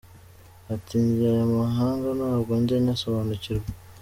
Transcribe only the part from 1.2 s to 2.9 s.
ayo mabanga ntabwo njya